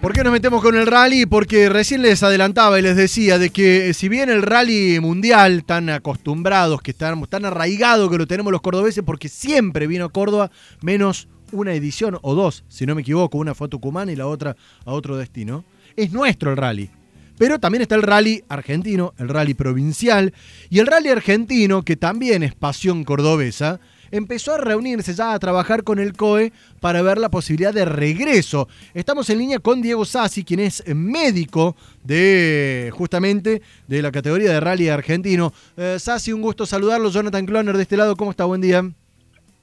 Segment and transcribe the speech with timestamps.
[0.00, 1.26] ¿Por qué nos metemos con el rally?
[1.26, 5.90] Porque recién les adelantaba y les decía de que si bien el rally mundial, tan
[5.90, 10.50] acostumbrados, que estamos tan arraigados que lo tenemos los cordobeses, porque siempre vino a Córdoba,
[10.80, 14.26] menos una edición o dos, si no me equivoco, una fue a Tucumán y la
[14.26, 15.66] otra a otro destino,
[15.96, 16.90] es nuestro el rally.
[17.36, 20.32] Pero también está el rally argentino, el rally provincial
[20.70, 23.80] y el rally argentino, que también es pasión cordobesa,
[24.10, 28.68] empezó a reunirse ya a trabajar con el COE para ver la posibilidad de regreso.
[28.94, 34.60] Estamos en línea con Diego Sassi, quien es médico de justamente de la categoría de
[34.60, 35.52] rally argentino.
[35.76, 37.10] Eh, Sassi, un gusto saludarlo.
[37.10, 38.44] Jonathan Cloner de este lado, ¿cómo está?
[38.44, 38.90] Buen día.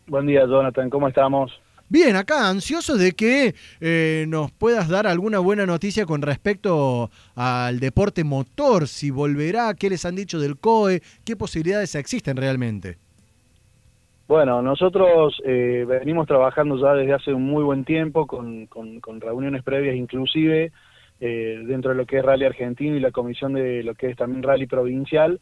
[0.08, 0.90] Buen día, Jonathan.
[0.90, 1.52] ¿Cómo estamos?
[1.90, 7.80] Bien, acá ansioso de que eh, nos puedas dar alguna buena noticia con respecto al
[7.80, 12.98] deporte motor, si volverá, qué les han dicho del COE, qué posibilidades existen realmente.
[14.28, 18.68] Bueno, nosotros eh, venimos trabajando ya desde hace un muy buen tiempo con,
[19.22, 20.74] reuniones previas inclusive
[21.22, 24.18] eh, dentro de lo que es Rally Argentino y la comisión de lo que es
[24.18, 25.40] también Rally Provincial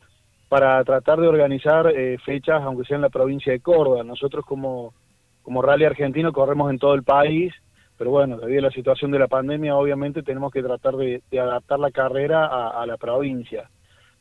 [0.50, 4.03] para tratar de organizar eh, fechas, aunque sea en la provincia de Córdoba.
[4.03, 4.94] Nosotros como,
[5.41, 7.56] como Rally Argentino corremos en todo el país,
[7.97, 11.80] pero bueno, debido a la situación de la pandemia obviamente tenemos que tratar de, adaptar
[11.80, 13.67] la carrera a, a la provincia.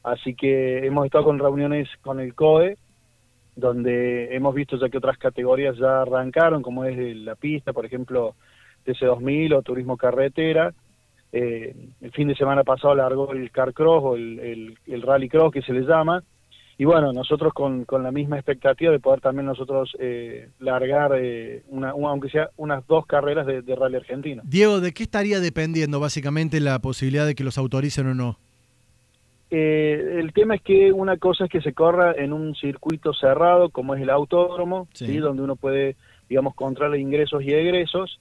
[0.02, 2.78] Así que hemos estado con reuniones con el COE,
[3.56, 8.34] donde hemos visto ya que otras categorías ya arrancaron, como es la pista, por ejemplo,
[8.84, 10.72] TC2000 o turismo carretera.
[11.32, 15.52] Eh, el fin de semana pasado largó el car cross o el, el, rally cross
[15.52, 16.22] que se le llama.
[16.76, 21.62] Y bueno, nosotros con, con la misma expectativa de poder también nosotros eh, largar, eh,
[21.68, 24.42] una, aunque sea unas dos carreras de rally argentino.
[24.44, 28.38] Diego, ¿de qué estaría dependiendo básicamente la posibilidad de que los autoricen o no?
[29.56, 33.70] Eh, el tema es que una cosa es que se corra en un circuito cerrado,
[33.70, 35.18] como es el autódromo, sí.
[35.18, 35.94] donde uno puede,
[36.28, 38.20] digamos, controlar ingresos y egresos,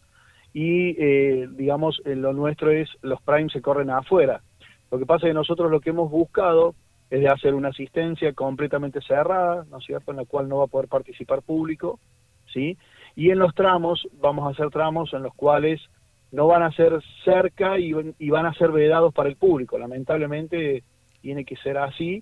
[0.54, 4.44] y, eh, digamos, lo nuestro es, los primes se corren afuera.
[4.92, 6.76] Lo que pasa es que nosotros lo que hemos buscado
[7.10, 10.66] es de hacer una asistencia completamente cerrada, ¿no es cierto?, en la cual no va
[10.66, 12.00] a poder participar público,
[12.54, 12.78] ¿sí?
[13.16, 15.82] Y en los tramos, vamos a hacer tramos en los cuales
[16.32, 19.80] no van a ser cerca y, y van a ser vedados para el público.
[19.80, 20.84] Lamentablemente
[21.24, 22.22] tiene que ser así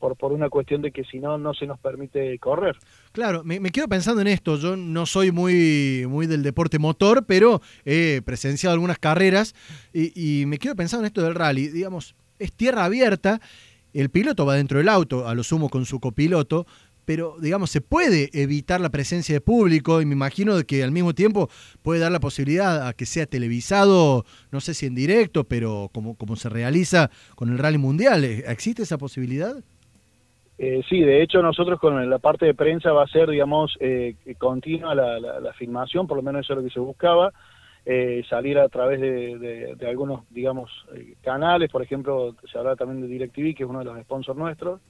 [0.00, 2.76] por, por una cuestión de que si no, no se nos permite correr.
[3.12, 7.62] Claro, me, quedo pensando en esto, yo no soy muy, muy del deporte motor, pero
[7.84, 9.54] he presenciado algunas carreras
[9.92, 13.40] y, y me quedo pensando en esto del rally, digamos, es tierra abierta,
[13.92, 16.66] el piloto va dentro del auto, a lo sumo con su copiloto,
[17.10, 21.12] pero digamos, se puede evitar la presencia de público y me imagino que al mismo
[21.12, 21.48] tiempo
[21.82, 24.22] puede dar la posibilidad a que sea televisado,
[24.52, 28.22] no sé si en directo, pero como, como se realiza con el Rally Mundial.
[28.22, 29.56] ¿Existe esa posibilidad?
[30.56, 34.14] Eh, sí, de hecho nosotros con la parte de prensa va a ser, digamos, eh,
[34.38, 37.32] continua la, la, filmación, por lo menos eso es lo que se buscaba,
[37.86, 43.00] eh, salir a través de, de algunos, digamos, eh, canales, por ejemplo, se habla también
[43.00, 44.80] de DirecTV, que es uno de los sponsors nuestros,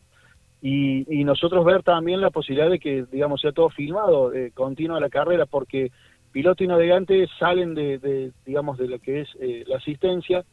[0.63, 5.09] y, nosotros ver también la posibilidad de que, digamos, sea todo filmado, eh, continua la
[5.09, 5.91] carrera, porque
[6.33, 10.45] piloto y navegante salen de, digamos, de lo que es eh, la asistencia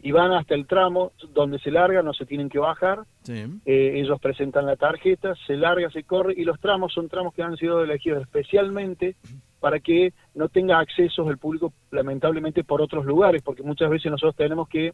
[0.00, 4.18] y van hasta el tramo donde se larga, no se tienen que bajar, eh, ellos
[4.20, 7.84] presentan la tarjeta, se larga, se corre, y los tramos son tramos que han sido
[7.84, 9.14] elegidos especialmente
[9.60, 14.34] para que no tenga acceso el público, lamentablemente, por otros lugares, porque muchas veces nosotros
[14.34, 14.92] tenemos que,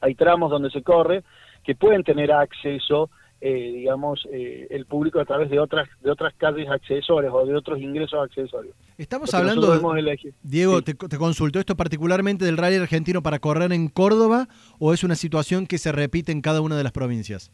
[0.00, 1.24] hay tramos donde se corre,
[1.64, 3.10] que pueden tener acceso
[3.42, 7.56] eh, digamos, eh, el público a través de otras de otras calles accesorias o de
[7.56, 8.74] otros ingresos accesorios.
[8.98, 13.88] Estamos hablando, de, Diego, te, te, consulto, ¿esto particularmente del rally argentino para correr en
[13.88, 14.48] Córdoba
[14.78, 17.50] o es una situación que se repite en cada una de las provincias?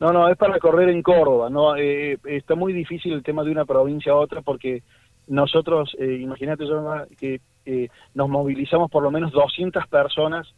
[0.00, 1.50] No, no, es para correr en Córdoba.
[1.50, 4.82] no eh, Está muy difícil el tema de una provincia a otra porque
[5.26, 6.64] nosotros, imagínate
[7.18, 7.40] que
[8.14, 10.54] nos movilizamos por lo menos 200 personas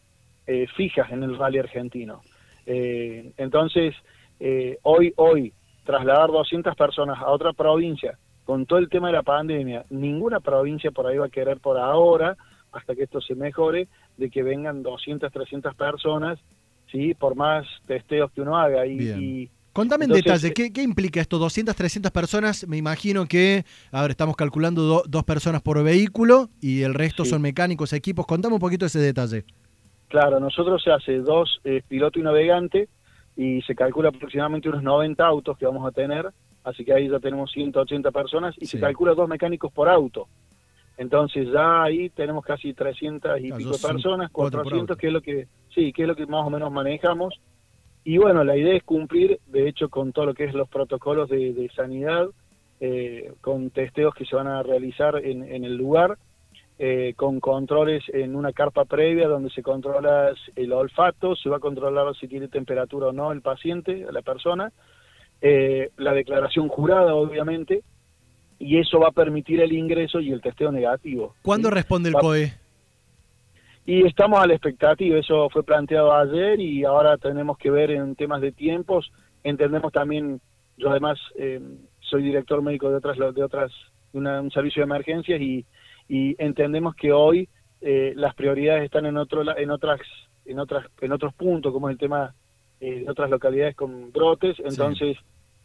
[0.76, 2.22] fijas en el rally argentino.
[2.66, 3.94] Eh, entonces,
[4.40, 5.52] eh, hoy, hoy,
[5.84, 10.90] trasladar 200 personas a otra provincia con todo el tema de la pandemia, ninguna provincia
[10.92, 12.36] por ahí va a querer por ahora,
[12.72, 16.38] hasta que esto se mejore, de que vengan 200, 300 personas,
[16.92, 17.14] ¿sí?
[17.14, 18.86] por más testeos que uno haga.
[18.86, 21.38] Y, Contame en detalle, ¿qué, implica esto?
[21.38, 26.80] 200, 300 personas, me imagino que, a ver, estamos calculando dos personas por vehículo y
[26.80, 28.26] el resto son mecánicos, equipos.
[28.26, 29.44] Contame un poquito ese detalle.
[30.08, 32.88] Claro, nosotros se hace dos eh, piloto y navegante
[33.36, 36.30] y se calcula aproximadamente unos 90 autos que vamos a tener,
[36.64, 40.28] así que ahí ya tenemos 180 personas y se calcula dos mecánicos por auto.
[40.96, 45.92] Entonces ya ahí tenemos casi 300 y pico personas, 400 que es lo que sí,
[45.92, 47.34] que es lo que más o menos manejamos.
[48.02, 51.28] Y bueno, la idea es cumplir, de hecho, con todo lo que es los protocolos
[51.28, 52.28] de, sanidad,
[52.80, 56.16] eh, con testeos que se van a realizar en, en el lugar
[56.78, 61.60] eh, con controles en una carpa previa donde se controla el olfato, se va a
[61.60, 64.70] controlar si tiene temperatura o no el paciente, la persona,
[65.40, 67.82] eh, la declaración jurada obviamente,
[68.58, 71.34] y eso va a permitir el ingreso y el testeo negativo.
[71.40, 72.52] ¿Cuándo responde el COE?
[73.86, 78.16] Y estamos a la expectativa, eso fue planteado ayer y ahora tenemos que ver en
[78.16, 79.10] temas de tiempos,
[79.44, 80.42] entendemos también,
[80.76, 81.58] yo además eh,
[82.00, 83.72] soy director médico de otras, de otras,
[84.12, 85.64] un servicio de emergencias y,
[86.08, 87.48] y entendemos que hoy
[87.80, 90.00] eh, las prioridades están en otro en otras
[90.44, 92.34] en otras en otros puntos como es el tema
[92.80, 94.56] eh, de otras localidades con brotes.
[94.60, 95.16] Entonces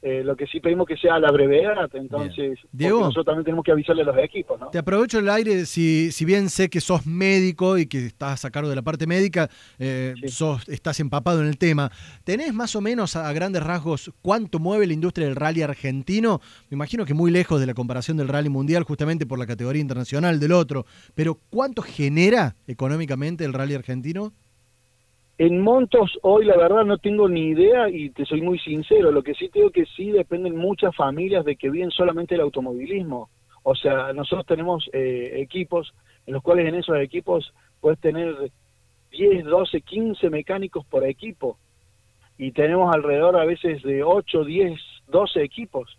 [0.03, 3.71] eh, lo que sí pedimos que sea a la brevedad, entonces nosotros también tenemos que
[3.71, 4.59] avisarle a los equipos.
[4.59, 4.69] ¿no?
[4.69, 8.50] Te aprovecho el aire, si, si bien sé que sos médico y que estás a
[8.50, 11.92] cargo de la parte médica, eh, sos, estás empapado en el tema,
[12.24, 16.42] ¿tenés más o menos a, grandes rasgos cuánto mueve la industria del rally argentino?
[16.71, 19.83] Me imagino que muy lejos de la comparación del rally mundial, justamente por la categoría
[19.83, 24.33] internacional del otro, pero ¿cuánto genera económicamente el rally argentino?
[25.38, 29.24] En montos hoy la verdad no tengo ni idea y te soy muy sincero, lo
[29.24, 33.30] que sí tengo que sí dependen muchas familias de que viven solamente el automovilismo.
[33.63, 35.94] O sea, nosotros tenemos eh, equipos
[36.25, 38.51] en los cuales en esos equipos puedes tener
[39.12, 41.57] 10, 12, 15 mecánicos por equipo
[42.38, 45.98] y tenemos alrededor a veces de 8, 10, 12 equipos.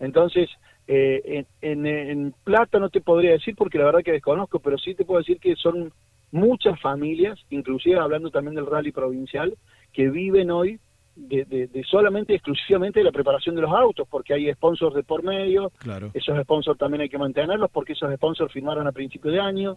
[0.00, 0.48] Entonces,
[0.86, 4.94] eh, en, en plata no te podría decir porque la verdad que desconozco, pero sí
[4.94, 5.92] te puedo decir que son
[6.32, 9.56] muchas familias, inclusive hablando también del rally provincial,
[9.92, 10.80] que viven hoy
[11.14, 15.22] de, de, solamente exclusivamente de la preparación de los autos, porque hay sponsors de por
[15.22, 16.10] medio, claro.
[16.14, 19.76] esos sponsors también hay que mantenerlos porque esos sponsors firmaron a principio de año.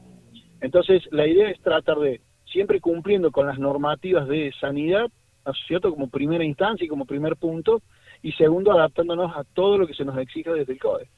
[0.62, 5.10] Entonces, la idea es tratar de, siempre cumpliendo con las normativas de sanidad,
[5.46, 7.82] ¿no es cierto?, como primera instancia y como primer punto,
[8.22, 11.10] y segundo, adaptándonos a todo lo que se nos exige desde el CODE.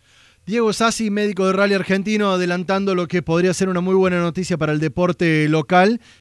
[0.47, 4.57] Diego Sassi, médico de rally argentino, adelantando lo que podría ser una muy buena noticia
[4.57, 5.99] para el deporte local